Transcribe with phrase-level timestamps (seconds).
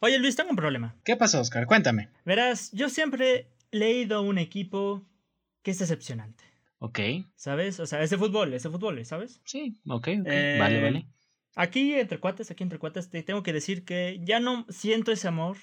[0.00, 0.94] Oye Luis, tengo un problema.
[1.04, 1.66] ¿Qué pasó, Oscar?
[1.66, 2.08] Cuéntame.
[2.24, 5.04] Verás, yo siempre he leído un equipo
[5.62, 6.44] que es decepcionante.
[6.78, 7.00] Ok.
[7.34, 7.80] ¿Sabes?
[7.80, 9.40] O sea, ese fútbol, ese fútbol, ¿sabes?
[9.44, 10.26] Sí, ok, ok.
[10.26, 11.06] Eh, Vale, vale.
[11.56, 15.26] Aquí entre cuates, aquí entre cuates, te tengo que decir que ya no siento ese
[15.26, 15.56] amor.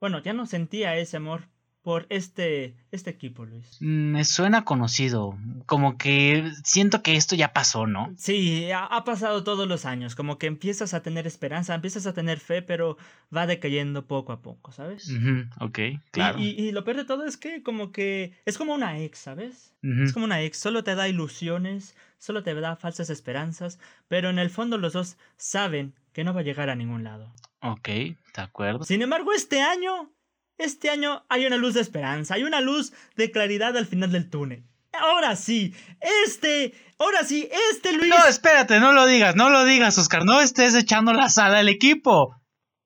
[0.00, 1.48] Bueno, ya no sentía ese amor
[1.86, 3.76] por este, este equipo, Luis.
[3.78, 5.38] Mm, Me suena conocido.
[5.66, 8.12] Como que siento que esto ya pasó, ¿no?
[8.16, 12.12] Sí, ha, ha pasado todos los años, como que empiezas a tener esperanza, empiezas a
[12.12, 12.96] tener fe, pero
[13.34, 15.08] va decayendo poco a poco, ¿sabes?
[15.60, 15.78] Ok,
[16.10, 16.40] claro.
[16.40, 19.72] Y, y lo peor de todo es que como que es como una ex, ¿sabes?
[19.82, 23.78] Es como una ex, solo te da ilusiones, solo te da falsas esperanzas,
[24.08, 27.32] pero en el fondo los dos saben que no va a llegar a ningún lado.
[27.60, 28.82] Ok, de acuerdo.
[28.84, 30.10] Sin embargo, este año,
[30.58, 34.30] este año hay una luz de esperanza, hay una luz de claridad al final del
[34.30, 34.64] túnel.
[34.92, 35.74] Ahora sí,
[36.26, 38.08] este, ahora sí, este Luis.
[38.08, 40.24] No, espérate, no lo digas, no lo digas, Oscar.
[40.24, 42.34] No estés echando la sal al equipo.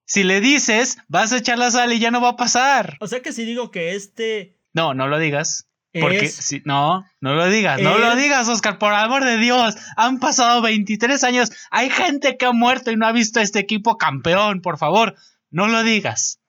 [0.07, 2.97] Si le dices, vas a echar la sal y ya no va a pasar.
[3.01, 5.69] O sea que si digo que este No, no lo digas.
[5.93, 6.35] Porque es...
[6.35, 9.77] si, no, no lo digas, no lo digas, Oscar, por amor de Dios.
[9.97, 11.51] Han pasado 23 años.
[11.71, 15.15] Hay gente que ha muerto y no ha visto a este equipo campeón, por favor.
[15.51, 16.40] No lo digas.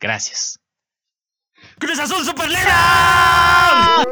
[0.00, 0.58] Gracias.
[1.78, 4.04] ¡Cruz Azul Superliga!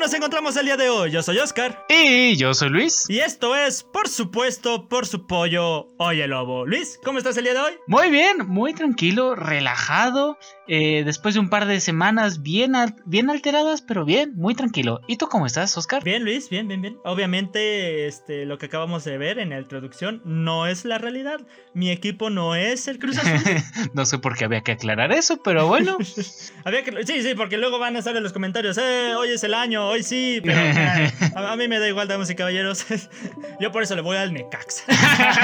[0.00, 1.10] Nos encontramos el día de hoy?
[1.10, 1.84] Yo soy Oscar.
[1.88, 3.04] Y yo soy Luis.
[3.10, 6.64] Y esto es, por supuesto, por su pollo, Oye Lobo.
[6.64, 7.72] Luis, ¿cómo estás el día de hoy?
[7.86, 10.38] Muy bien, muy tranquilo, relajado.
[10.68, 12.72] eh, después de un par de semanas bien,
[13.04, 15.00] bien alteradas, pero bien, muy tranquilo.
[15.06, 16.02] ¿Y tú cómo estás, Oscar?
[16.02, 16.96] Bien, Luis, bien, bien, bien.
[17.04, 21.40] Obviamente, este, lo que acabamos de ver en la introducción no es la realidad.
[21.74, 23.32] Mi equipo no es el Cruz Azul.
[23.94, 25.98] no sé por qué había que aclarar eso, pero bueno.
[26.64, 27.04] Había que...
[27.04, 29.88] Sí, sí, porque luego van a estar en los comentarios, eh, hoy es el año,
[29.90, 30.58] hoy sí, pero
[31.36, 32.86] a, a mí me da igual, damas y caballeros.
[33.60, 34.84] Yo por eso le voy al Necaxa.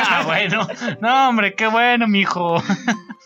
[0.08, 0.66] Ah, bueno,
[1.00, 2.62] no, hombre, qué bueno, mijo.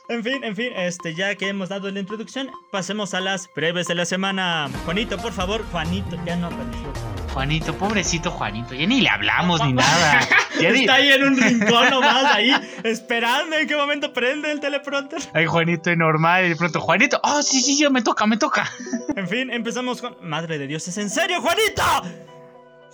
[0.09, 3.87] En fin, en fin, este, ya que hemos dado la introducción, pasemos a las breves
[3.87, 4.69] de la semana.
[4.85, 7.20] Juanito, por favor, Juanito, ya no apareció.
[7.33, 10.21] Juanito, pobrecito Juanito, ya ni le hablamos ni nada.
[10.61, 12.53] Ya ni- Está ahí en un rincón nomás, ahí,
[12.85, 15.21] esperando en qué momento prende el teleprompter.
[15.33, 18.37] Ay, Juanito, y normal, y de pronto, Juanito, oh, sí, sí, ya me toca, me
[18.37, 18.71] toca.
[19.17, 20.17] En fin, empezamos con.
[20.21, 21.83] Madre de Dios, ¿es en serio, Juanito?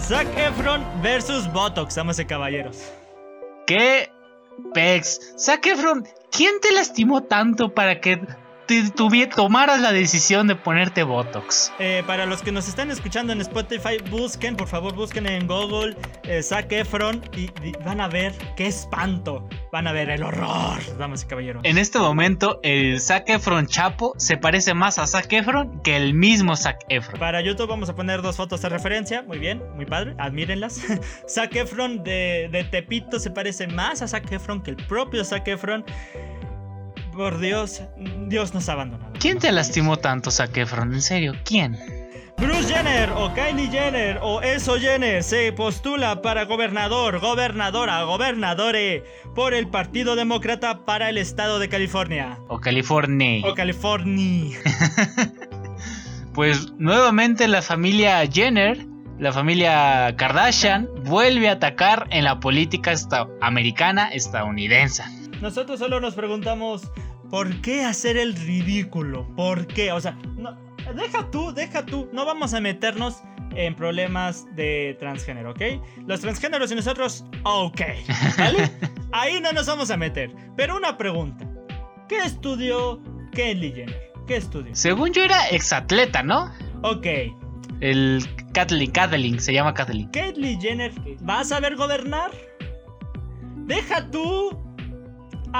[0.00, 2.78] Zac Efron versus Botox, damas y caballeros.
[3.66, 4.10] ¿Qué?
[4.72, 8.20] Pex, Zac Efron, ¿quién te lastimó tanto para que
[9.34, 11.72] tomaras la decisión de ponerte Botox?
[11.78, 15.96] Eh, para los que nos están escuchando en Spotify, busquen, por favor, busquen en Google
[16.24, 19.48] eh, Zac Efron y, y van a ver qué espanto.
[19.72, 21.62] Van a ver el horror, damas y caballeros.
[21.64, 26.14] En este momento, el Zac Efron Chapo se parece más a Zac Efron que el
[26.14, 27.18] mismo Zac Efron.
[27.20, 29.22] Para YouTube vamos a poner dos fotos de referencia.
[29.22, 30.14] Muy bien, muy padre.
[30.18, 30.80] Admírenlas.
[31.28, 35.46] Zac Efron de, de Tepito se parece más a Zac Efron que el propio Zac
[35.48, 35.84] Efron.
[37.16, 37.82] Por Dios,
[38.28, 39.12] Dios nos ha abandonado.
[39.18, 40.92] ¿Quién te lastimó tanto, Zac Efron?
[40.92, 41.78] En serio, ¿quién?
[42.38, 49.02] Bruce Jenner o Kylie Jenner o Eso Jenner se postula para gobernador, gobernadora, gobernadore
[49.34, 52.38] por el Partido Demócrata para el estado de California.
[52.48, 53.46] O California.
[53.46, 54.58] O California.
[56.34, 58.84] Pues nuevamente la familia Jenner,
[59.18, 65.02] la familia Kardashian, vuelve a atacar en la política esta- americana estadounidense.
[65.40, 66.90] Nosotros solo nos preguntamos,
[67.30, 69.26] ¿por qué hacer el ridículo?
[69.36, 69.92] ¿Por qué?
[69.92, 70.56] O sea, no,
[70.94, 72.08] deja tú, deja tú.
[72.12, 73.22] No vamos a meternos
[73.54, 75.62] en problemas de transgénero, ¿ok?
[76.06, 77.80] Los transgéneros y nosotros, ok.
[78.38, 78.70] ¿Vale?
[79.12, 80.30] Ahí no nos vamos a meter.
[80.56, 81.46] Pero una pregunta.
[82.08, 83.00] ¿Qué estudió
[83.32, 84.12] Kelly Jenner?
[84.26, 84.74] ¿Qué estudió?
[84.74, 86.50] Según yo era exatleta, ¿no?
[86.82, 87.06] Ok.
[87.80, 90.08] El Kathleen, Kathleen, se llama Kathleen.
[90.10, 90.92] Caitlyn Jenner
[91.28, 92.30] va a saber gobernar.
[93.66, 94.65] Deja tú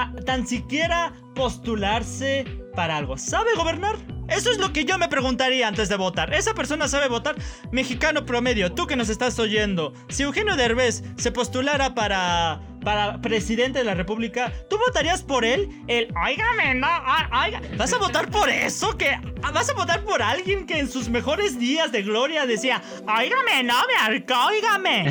[0.03, 3.16] a tan siquiera postularse para algo.
[3.16, 3.97] ¿Sabe gobernar?
[4.28, 6.34] Eso es lo que yo me preguntaría antes de votar.
[6.34, 7.37] ¿Esa persona sabe votar?
[7.71, 9.93] Mexicano promedio, tú que nos estás oyendo.
[10.09, 15.69] Si Eugenio Derbez se postulara para para presidente de la república, ¿tú votarías por él?
[15.89, 17.60] El, óigame, no, ah, oiga.
[17.77, 18.97] ¿Vas a votar por eso?
[18.97, 19.19] ¿Que
[19.53, 23.75] ¿Vas a votar por alguien que en sus mejores días de gloria decía, óigame, no,
[23.89, 25.04] me arco, óigame?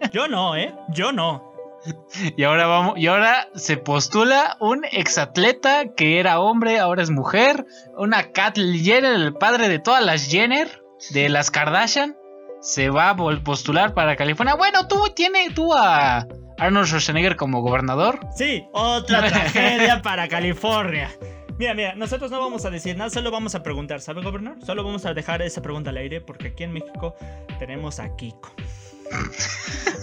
[0.12, 0.72] Yo no, ¿eh?
[0.90, 1.51] Yo no.
[2.36, 7.66] y ahora vamos, y ahora se postula un exatleta que era hombre, ahora es mujer,
[7.96, 12.16] una Kathleen Jenner, el padre de todas las Jenner, de las Kardashian,
[12.60, 14.54] se va a postular para California.
[14.54, 16.26] Bueno, tú tiene tú a
[16.58, 18.20] Arnold Schwarzenegger como gobernador.
[18.36, 21.10] Sí, otra tragedia para California.
[21.58, 24.56] Mira, mira, nosotros no vamos a decir nada, solo vamos a preguntar, ¿sabe gobernar?
[24.64, 27.14] Solo vamos a dejar esa pregunta al aire porque aquí en México
[27.58, 28.54] tenemos a Kiko.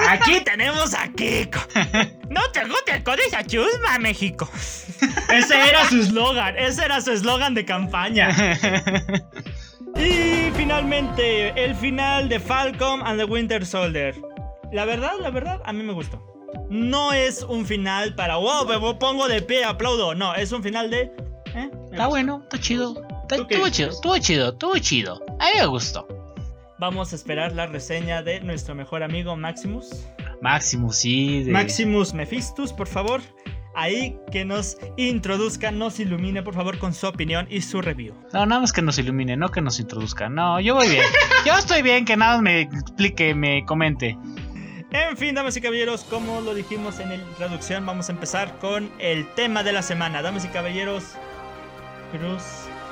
[0.07, 1.59] Aquí tenemos a Kiko.
[2.29, 4.50] No te guste con esa chusma, México.
[5.29, 8.29] Ese era su eslogan, ese era su eslogan de campaña.
[9.95, 14.15] Y finalmente, el final de Falcon and the Winter Soldier.
[14.71, 16.23] La verdad, la verdad, a mí me gustó.
[16.69, 20.13] No es un final para, wow, me pongo de pie, aplaudo.
[20.15, 21.11] No, es un final de...
[21.56, 21.69] ¿eh?
[21.91, 23.01] Está bueno, está chido.
[23.23, 25.21] Está- ¿Tú qué Estuvo chido, estuvo chido, estuvo chido.
[25.39, 26.07] A mí me gustó.
[26.80, 29.90] Vamos a esperar la reseña de nuestro mejor amigo Maximus.
[30.42, 31.44] Maximus, sí.
[31.44, 33.22] de- Maximus Mephistus, por favor.
[33.76, 38.14] Ahí que nos introduzca, nos ilumine, por favor, con su opinión y su review.
[38.34, 40.28] No, nada más que nos ilumine, no que nos introduzca.
[40.28, 41.04] No, yo voy bien.
[41.46, 44.18] Yo estoy bien, que nada más me explique, me comente.
[44.92, 48.90] En fin, damas y caballeros, como lo dijimos en la introducción, vamos a empezar con
[49.00, 50.22] el tema de la semana.
[50.22, 51.04] Damas y caballeros,
[52.12, 52.44] Cruz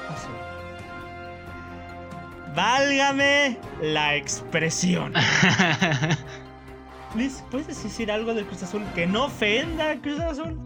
[0.09, 0.36] Azul.
[2.57, 5.13] Válgame la expresión.
[7.15, 10.59] Liz, ¿puedes decir algo del Cruz Azul que no ofenda al Cruz Azul?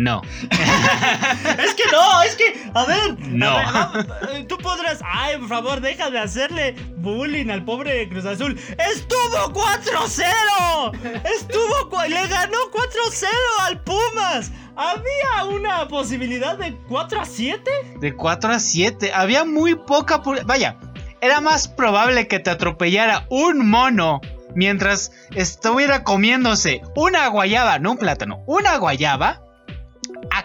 [0.00, 0.22] No.
[0.50, 3.50] Es que no, es que, a ver, No.
[3.50, 8.24] a ver, eh, tú podrás, ay, por favor, deja de hacerle bullying al pobre Cruz
[8.24, 8.58] Azul.
[8.78, 10.92] Estuvo 4-0,
[11.36, 13.26] estuvo, le ganó 4-0
[13.60, 14.50] al Pumas.
[14.74, 17.98] Había una posibilidad de 4-7.
[18.00, 19.12] De 4 a 7.
[19.12, 20.22] Había muy poca.
[20.46, 20.76] Vaya,
[21.20, 24.22] era más probable que te atropellara un mono
[24.54, 29.49] mientras estuviera comiéndose una guayaba, no un plátano, una guayaba, a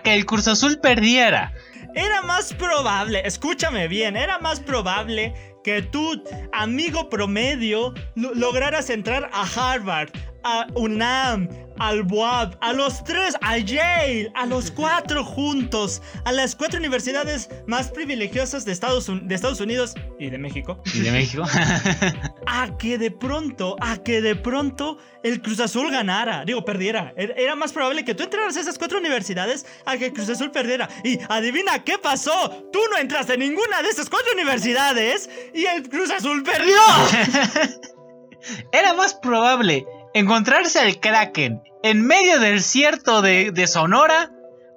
[0.05, 1.51] que el Cruz Azul perdiera.
[1.95, 6.23] Era más probable, escúchame bien, era más probable que tú,
[6.53, 9.43] amigo promedio, lo- lograras entrar a
[9.73, 10.09] Harvard,
[10.45, 11.49] a UNAM,
[11.79, 17.49] al BUAP, a los tres, a Yale, a los cuatro juntos, a las cuatro universidades
[17.67, 21.43] más privilegiosas de Estados, Un- de Estados Unidos y de México, ¿Y de México?
[22.47, 27.11] a que de pronto, a que de pronto el Cruz Azul ganara, digo, perdiera.
[27.17, 30.29] Era era más probable que tú entraras a esas cuatro universidades a que el Cruz
[30.29, 30.87] Azul perdiera.
[31.03, 32.69] Y adivina qué pasó.
[32.71, 36.77] Tú no entraste a ninguna de esas cuatro universidades y el Cruz Azul perdió.
[38.71, 44.31] Era más probable encontrarse al Kraken en medio del desierto de, de Sonora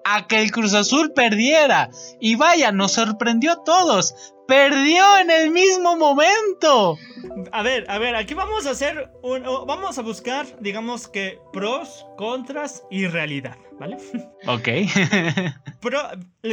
[0.04, 1.90] a que el Cruz Azul perdiera.
[2.20, 4.34] Y vaya, nos sorprendió a todos.
[4.46, 6.96] Perdió en el mismo momento.
[7.52, 12.06] A ver, a ver, aquí vamos a hacer un, vamos a buscar, digamos que pros,
[12.16, 13.98] contras y realidad, ¿vale?
[14.46, 14.68] Ok.
[15.80, 16.00] Pero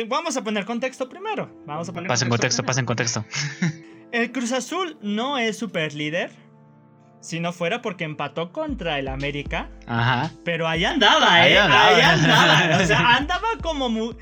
[0.07, 1.49] vamos a poner contexto primero.
[1.65, 2.67] Vamos a poner Pasa en contexto, primero.
[2.67, 3.25] pasa en contexto.
[4.11, 6.31] El Cruz Azul no es super líder.
[7.25, 9.69] Si no fuera porque empató contra el América.
[9.87, 10.31] Ajá.
[10.43, 11.57] Pero ahí andaba, Ahí ¿eh?
[11.59, 11.87] andaba.
[11.87, 12.77] Ahí andaba.
[12.83, 13.89] O sea, andaba como.
[13.89, 14.13] mu-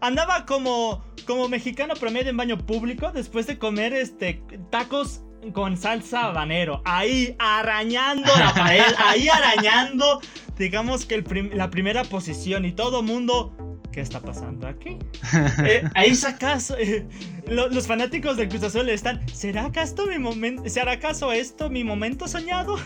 [0.00, 1.04] andaba como.
[1.26, 5.20] Como mexicano promedio en baño público después de comer este tacos
[5.52, 6.82] con salsa habanero.
[6.86, 8.82] Ahí arañando la pared.
[8.98, 10.20] Ahí arañando.
[10.58, 12.64] Digamos que el prim- la primera posición.
[12.64, 13.54] Y todo mundo.
[13.92, 14.98] ¿Qué está pasando aquí?
[15.64, 16.72] Eh, ahí sacas.
[16.78, 17.06] eh,
[17.48, 19.26] lo- los fanáticos del Cruz Azul están.
[19.32, 20.68] ¿Será acaso mi momento?
[20.68, 22.78] ¿Será acaso esto mi momento soñado?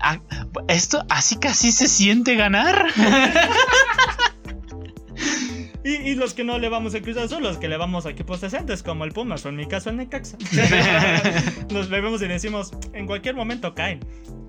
[0.00, 0.18] Ah,
[0.68, 2.86] Esto, así así se siente ganar.
[5.86, 8.10] Y, y los que no le vamos al Cruz Azul, los que le vamos a
[8.10, 10.38] equipos decentes, como el Pumas o en mi caso el Necaxa.
[11.70, 14.00] Nos vemos y decimos, en cualquier momento caen.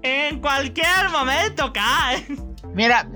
[0.02, 2.56] En cualquier momento caen.
[2.74, 3.10] Mira,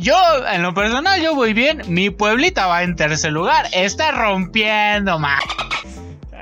[0.00, 0.16] yo
[0.50, 1.82] en lo personal yo voy bien.
[1.88, 3.66] Mi pueblita va en tercer lugar.
[3.72, 5.42] Está rompiendo más.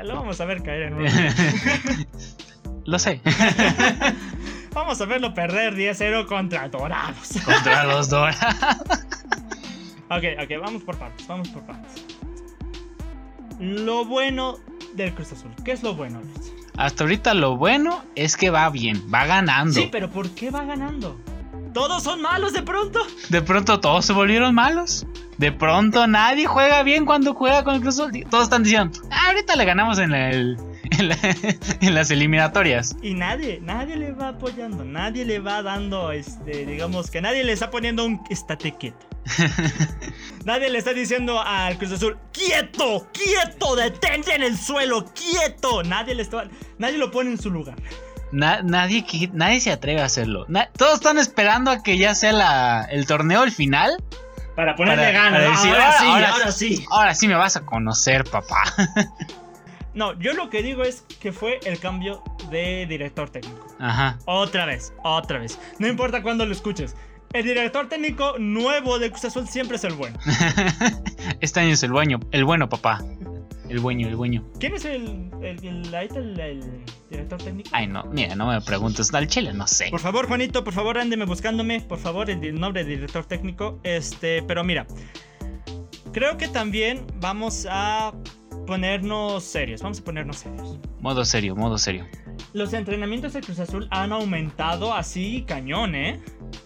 [0.04, 1.06] Lo vamos a ver caer en un...
[2.84, 3.20] Lo sé.
[4.72, 7.32] Vamos a verlo perder 10-0 contra Dorados.
[7.44, 8.78] Contra los Dorados.
[10.08, 12.04] Ok, ok, vamos por partes, vamos por partes.
[13.58, 14.56] Lo bueno
[14.94, 15.50] del Cruz Azul.
[15.64, 16.52] ¿Qué es lo bueno, Luis?
[16.76, 19.74] Hasta ahorita lo bueno es que va bien, va ganando.
[19.74, 21.20] Sí, pero ¿por qué va ganando?
[21.72, 23.00] ¿Todos son malos de pronto?
[23.28, 25.06] De pronto todos se volvieron malos.
[25.37, 28.12] De pronto nadie juega bien cuando juega con el Cruz Azul.
[28.30, 30.56] Todos están diciendo, "Ah, ahorita le ganamos en, el-
[30.90, 31.18] en la-
[31.80, 32.96] en las eliminatorias.
[33.02, 37.52] Y nadie, nadie le va apoyando, nadie le va dando, este, digamos que nadie le
[37.52, 39.06] está poniendo un estate quieto.
[40.44, 45.82] nadie le está diciendo al Cruz Azul, quieto, quieto, detente en el suelo, quieto.
[45.82, 46.48] Nadie le está,
[46.78, 47.76] nadie lo pone en su lugar.
[48.32, 50.44] Na- nadie, nadie se atreve a hacerlo.
[50.49, 54.02] Na- todos están esperando a que ya sea la- el torneo el final.
[54.54, 55.40] Para ponerle ganas.
[55.40, 56.87] decir, ahora, ahora- sí, ahora- ahora sí.
[56.90, 58.64] Ahora sí me vas a conocer, papá.
[59.94, 63.66] No, yo lo que digo es que fue el cambio de director técnico.
[63.80, 64.18] Ajá.
[64.26, 65.58] Otra vez, otra vez.
[65.78, 66.94] No importa cuándo lo escuches.
[67.32, 70.18] El director técnico nuevo de Cruz Azul siempre es el bueno.
[71.40, 73.00] este año es el bueno, el bueno, papá.
[73.68, 74.42] El bueno, el bueno.
[74.58, 77.68] ¿Quién es el, el, el, el, el director técnico?
[77.72, 79.12] Ay, no, mira, no me preguntes.
[79.12, 79.88] Al chile, no sé.
[79.90, 81.80] Por favor, Juanito, por favor, ándeme buscándome.
[81.82, 83.78] Por favor, el, nombre del director técnico.
[83.82, 84.87] Este, pero mira.
[86.12, 88.14] Creo que también vamos a
[88.66, 89.82] ponernos serios.
[89.82, 90.78] Vamos a ponernos serios.
[91.00, 92.06] Modo serio, modo serio.
[92.54, 96.20] Los entrenamientos de Cruz Azul han aumentado así cañón, ¿eh?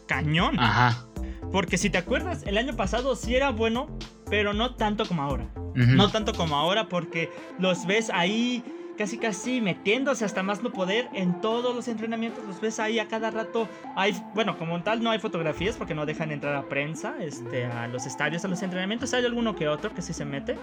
[0.07, 0.59] Cañón.
[0.61, 1.07] Ajá.
[1.51, 3.89] Porque si te acuerdas, el año pasado sí era bueno,
[4.31, 5.51] pero no tanto como ahora.
[5.75, 8.63] No tanto como ahora porque los ves ahí
[8.97, 12.45] casi casi metiéndose hasta más no poder en todos los entrenamientos.
[12.45, 13.69] Los ves ahí a cada rato.
[13.97, 17.89] Hay, bueno, como tal no hay fotografías porque no dejan entrar a prensa este, a
[17.89, 19.13] los estadios, a los entrenamientos.
[19.15, 20.57] Hay alguno que otro que sí se mete.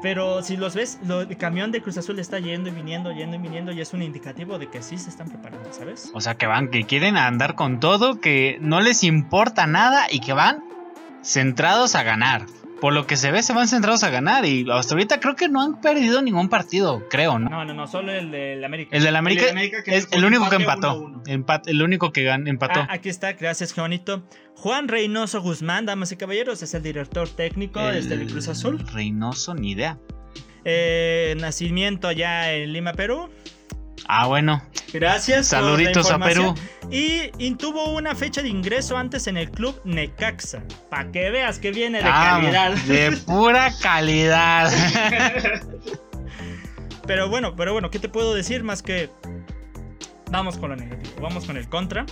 [0.00, 3.40] Pero si los ves, el camión de Cruz Azul está yendo y viniendo, yendo y
[3.40, 6.12] viniendo y es un indicativo de que sí se están preparando, ¿sabes?
[6.14, 10.20] O sea, que van, que quieren andar con todo, que no les importa nada y
[10.20, 10.62] que van
[11.22, 12.46] centrados a ganar
[12.80, 14.44] por lo que se ve, se van centrados a ganar.
[14.44, 17.48] Y hasta ahorita creo que no han perdido ningún partido, creo, ¿no?
[17.48, 18.96] No, no, no, solo el del América.
[18.96, 19.46] El del América,
[19.86, 21.12] es el único que empató.
[21.66, 22.80] el único que empató.
[22.80, 24.22] Ah, aquí está, gracias, Juanito.
[24.56, 28.84] Juan Reynoso Guzmán, damas y caballeros, es el director técnico de este Cruz Azul.
[28.92, 29.98] Reynoso, ni idea.
[30.64, 33.28] Eh, nacimiento allá en Lima, Perú.
[34.08, 34.62] Ah, bueno.
[34.90, 35.48] Gracias.
[35.48, 36.54] Saluditos a Perú.
[36.90, 40.62] Y, tuvo una fecha de ingreso antes en el club Necaxa.
[40.88, 42.72] Para que veas que viene de ah, calidad.
[42.72, 44.72] De pura calidad.
[47.06, 49.10] pero bueno, pero bueno, ¿qué te puedo decir más que...
[50.30, 52.06] Vamos con lo negativo, vamos con el contra.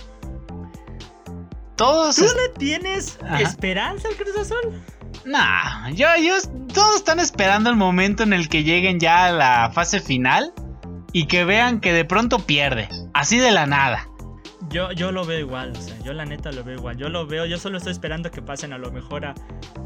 [1.75, 4.81] Todos ¿Tú le tienes esperanza al Cruz Azul?
[5.25, 6.33] Nah, yo, yo,
[6.73, 10.51] todos están esperando el momento en el que lleguen ya a la fase final
[11.17, 14.07] y que vean que de pronto pierde, así de la nada.
[14.69, 16.95] Yo, yo lo veo igual, o sea, yo la neta lo veo igual.
[16.95, 19.33] Yo lo veo, yo solo estoy esperando que pasen a lo mejor a,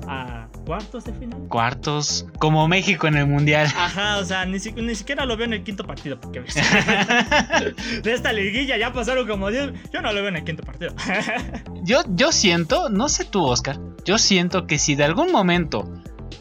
[0.10, 1.40] a cuartos de final.
[1.48, 3.68] Cuartos, como México en el Mundial.
[3.78, 6.42] Ajá, o sea, ni, ni siquiera lo veo en el quinto partido, porque
[8.04, 9.72] de esta liguilla ya pasaron como 10.
[9.94, 10.94] Yo no lo veo en el quinto partido.
[11.84, 15.90] yo, yo siento, no sé tú, Oscar, yo siento que si de algún momento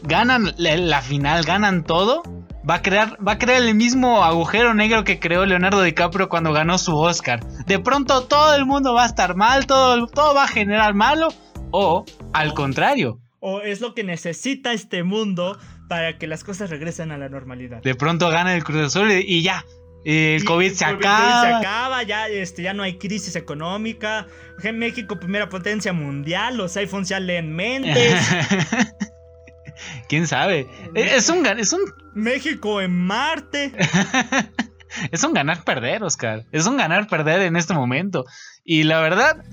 [0.03, 2.23] ganan la final, ganan todo,
[2.69, 6.53] Va a, crear, va a crear el mismo agujero negro que creó Leonardo DiCaprio cuando
[6.53, 7.39] ganó su Oscar.
[7.65, 11.29] De pronto todo el mundo va a estar mal, todo, todo va a generar malo.
[11.71, 13.19] O al contrario.
[13.39, 15.57] O es lo que necesita este mundo
[15.89, 17.81] para que las cosas regresen a la normalidad.
[17.81, 19.65] De pronto gana el Cruz Azul y, ya.
[20.05, 21.41] El COVID se acaba.
[21.41, 24.27] Se acaba, ya, este, ya no hay crisis económica.
[24.71, 28.15] México, primera potencia mundial, los iPhones ya leen mentes.
[30.07, 30.67] ¿Quién sabe?
[30.93, 31.81] Es un, es un...
[32.13, 33.73] México en Marte.
[35.11, 36.45] es un ganar-perder, Oscar.
[36.51, 38.25] Es un ganar-perder en este momento.
[38.63, 39.43] Y la verdad,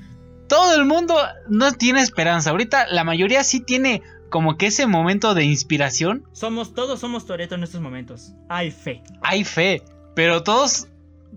[0.48, 1.16] todo el mundo
[1.48, 2.50] no tiene esperanza.
[2.50, 6.24] Ahorita la mayoría sí tiene como que ese momento de inspiración.
[6.32, 8.32] Somos, todos somos Toreto en estos momentos.
[8.48, 9.02] Hay fe.
[9.22, 9.82] Hay fe.
[10.14, 10.88] Pero todos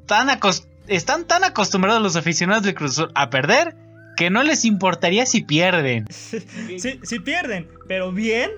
[0.05, 0.29] tan
[0.87, 3.75] están tan acostumbrados los aficionados de Cruz a perder
[4.17, 6.07] que no les importaría si pierden.
[6.11, 8.51] si pierden, pero bien,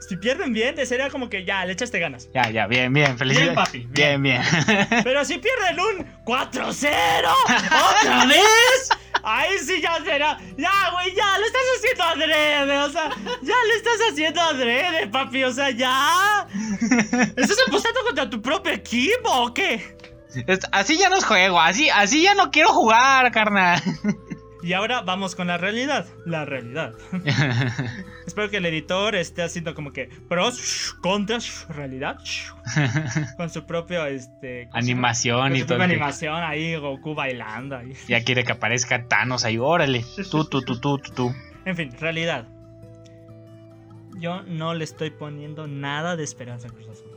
[0.00, 2.28] si pierden bien, sería como que ya, le echaste ganas.
[2.32, 3.54] Ya, ya, bien, bien, felicidades.
[3.54, 3.86] Bien, papi.
[3.90, 4.42] Bien, bien.
[5.04, 8.88] Pero si pierden un 4-0, otra vez.
[9.22, 10.38] Ahí sí ya será.
[10.56, 12.78] Ya, güey, ya, lo estás haciendo adrede.
[12.78, 13.10] O sea,
[13.42, 15.44] ya le estás haciendo adrede, papi.
[15.44, 16.46] O sea, ya.
[17.36, 19.96] ¿Estás apostando contra tu propio equipo o qué?
[20.72, 23.82] Así ya no es juego, así, así ya no quiero jugar, carnal.
[24.62, 26.06] Y ahora vamos con la realidad.
[26.26, 26.94] La realidad.
[28.26, 32.18] Espero que el editor esté haciendo como que pros, contras, realidad.
[33.36, 35.80] Con su propio este, animación y todo.
[35.80, 37.92] animación ahí, Goku bailando ahí.
[38.08, 40.04] Ya quiere que aparezca Thanos ahí, órale.
[40.30, 41.34] Tú, tú, tú, tú, tú, tú.
[41.64, 42.46] En fin, realidad.
[44.18, 47.08] Yo no le estoy poniendo nada de esperanza a Cruz Azul.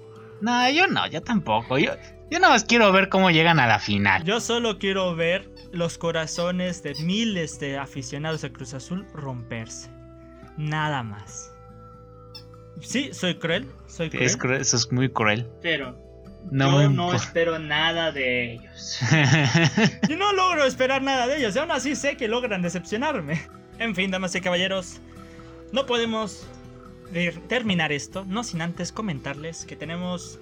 [0.41, 1.77] No, yo no, yo tampoco.
[1.77, 1.93] Yo,
[2.29, 4.23] yo nada más quiero ver cómo llegan a la final.
[4.23, 9.89] Yo solo quiero ver los corazones de miles de aficionados a Cruz Azul romperse.
[10.57, 11.53] Nada más.
[12.81, 14.61] Sí, soy cruel, soy cruel.
[14.61, 15.47] eso es muy cruel.
[15.61, 15.95] Pero
[16.49, 18.99] no yo no espero nada de ellos.
[20.09, 23.41] yo no logro esperar nada de ellos, y aún así sé que logran decepcionarme.
[23.77, 24.99] En fin, damas y caballeros,
[25.71, 26.47] no podemos
[27.47, 30.39] terminar esto, no sin antes comentarles que tenemos,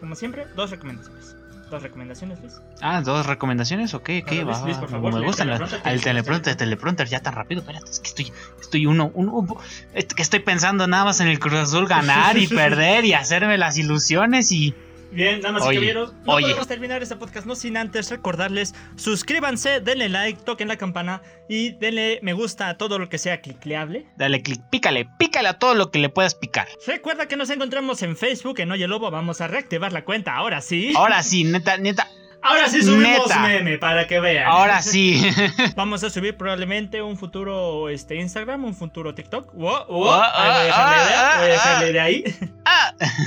[0.00, 1.36] como siempre, dos recomendaciones.
[1.70, 2.60] ¿Dos recomendaciones, Luis?
[2.80, 5.42] Ah, dos recomendaciones, ok, ok, va, por favor, me gusta
[5.84, 9.44] el teleprompter, teleprompter ya tan rápido, espérate, es que estoy, estoy uno, uno,
[9.92, 13.78] que estoy pensando nada más en el Cruz Azul ganar y perder y hacerme las
[13.78, 14.76] ilusiones y,
[15.12, 16.42] Bien, damas y Oye, caballeros, no oye.
[16.46, 21.70] podemos terminar este podcast no sin antes recordarles, suscríbanse, denle like, toquen la campana y
[21.72, 24.06] denle me gusta a todo lo que sea clicleable.
[24.16, 26.66] Dale clic, pícale, pícale a todo lo que le puedas picar.
[26.86, 30.60] Recuerda que nos encontramos en Facebook en Oye Lobo, vamos a reactivar la cuenta, ahora
[30.60, 30.92] sí.
[30.96, 32.08] Ahora sí, neta, neta,
[32.42, 33.40] Ahora sí subimos Neta.
[33.40, 34.46] meme para que vean.
[34.46, 35.20] ahora sí.
[35.74, 39.52] Vamos a subir probablemente un futuro este, Instagram, un futuro TikTok.
[39.54, 42.00] Wow, wow, Oh, ahí voy a dejarle ah, de- ah, voy a ah, dejarle de
[42.00, 42.24] ahí.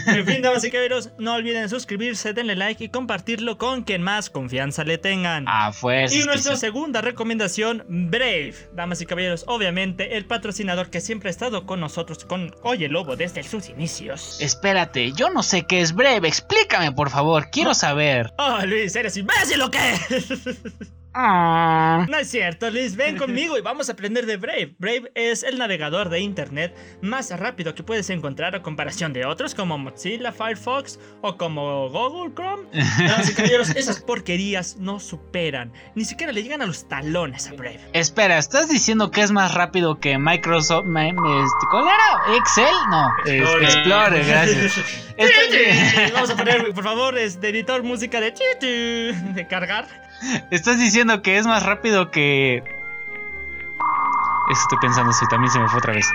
[0.07, 4.29] En fin, damas y caballeros, no olviden suscribirse, denle like y compartirlo con quien más
[4.29, 5.45] confianza le tengan.
[5.47, 6.13] ah, pues.
[6.15, 6.61] Y nuestra sí.
[6.61, 8.55] segunda recomendación, Brave.
[8.73, 13.15] Damas y caballeros, obviamente el patrocinador que siempre ha estado con nosotros, con Oye Lobo
[13.15, 14.37] desde sus inicios.
[14.39, 16.27] Espérate, yo no sé qué es breve.
[16.27, 17.49] Explícame, por favor.
[17.51, 18.33] Quiero saber.
[18.37, 19.79] Oh, Luis, ¿eres imbécil o qué?
[21.13, 24.75] Ah, No es cierto, Luis, ven conmigo y vamos a aprender de Brave.
[24.77, 29.55] Brave es el navegador de internet más rápido que puedes encontrar a comparación de otros
[29.55, 32.63] como Mozilla, Firefox o como Google Chrome.
[33.75, 37.79] Esas porquerías no superan, ni siquiera le llegan a los talones a Brave.
[37.93, 40.85] espera, ¿estás diciendo que es más rápido que Microsoft?
[40.85, 42.37] este, ¿Cuál era?
[42.37, 42.65] ¿Excel?
[42.89, 44.77] No, es- Explorer, gracias.
[45.17, 48.31] Estás- Vamos a poner, por favor, es de editor música de,
[49.33, 50.08] de cargar.
[50.51, 52.63] Estás diciendo que es más rápido que.
[54.51, 56.07] Eso estoy pensando, si también se me fue otra vez.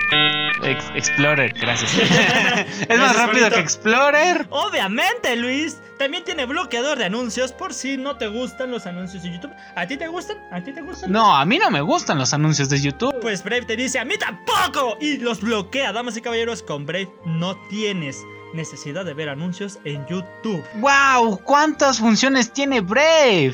[0.63, 1.93] Ex- Explorer, gracias.
[2.89, 4.45] es más rápido que Explorer.
[4.49, 5.77] Obviamente, Luis.
[5.97, 9.53] También tiene bloqueador de anuncios por si no te gustan los anuncios de YouTube.
[9.77, 10.35] ¿A ti te gustan?
[10.51, 11.09] ¿A ti te gustan?
[11.13, 13.15] No, a mí no me gustan los anuncios de YouTube.
[13.21, 14.97] Pues Brave te dice, a mí tampoco.
[14.99, 16.61] Y los bloquea, damas y caballeros.
[16.61, 18.21] Con Brave no tienes
[18.53, 20.61] necesidad de ver anuncios en YouTube.
[20.75, 21.39] ¡Wow!
[21.45, 23.53] ¿Cuántas funciones tiene Brave?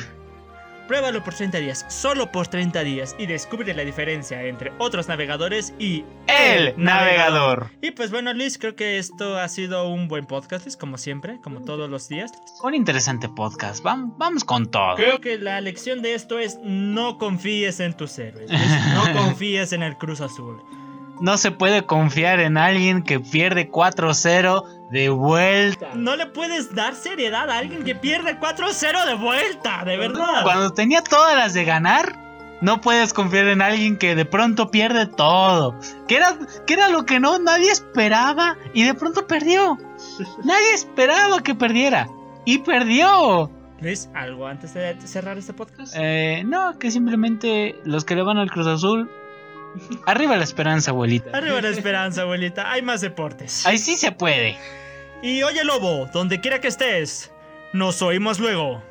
[0.91, 5.74] Pruébalo por 30 días, solo por 30 días, y descubre la diferencia entre otros navegadores
[5.79, 7.69] y El navegador.
[7.81, 11.39] Y pues bueno, Luis, creo que esto ha sido un buen podcast, Luis, como siempre,
[11.39, 12.33] como todos los días.
[12.62, 13.81] Un interesante podcast.
[13.81, 14.95] Vamos, vamos con todo.
[14.95, 18.62] Creo que la lección de esto es no confíes en tus héroes, Luis.
[18.93, 20.62] no confíes en el Cruz Azul.
[21.21, 25.91] No se puede confiar en alguien que pierde 4-0 de vuelta.
[25.95, 30.44] No le puedes dar seriedad a alguien que pierde 4-0 de vuelta, de verdad.
[30.44, 32.13] Cuando tenía todas las de ganar,
[32.59, 35.79] no puedes confiar en alguien que de pronto pierde todo.
[36.09, 36.37] Que era,
[36.68, 39.77] que era lo que no nadie esperaba y de pronto perdió.
[40.44, 42.09] Nadie esperaba que perdiera.
[42.44, 43.50] Y perdió.
[43.79, 45.96] Luis, ¿algo antes de cerrar este podcast?
[45.98, 49.09] Eh, no, que simplemente los que le van al Cruz Azul.
[50.05, 51.35] Arriba la esperanza, abuelita.
[51.35, 52.70] Arriba la esperanza, abuelita.
[52.70, 53.65] Hay más deportes.
[53.65, 54.57] Ahí sí se puede.
[55.22, 57.31] Y oye, lobo, donde quiera que estés,
[57.74, 58.81] nos oímos luego.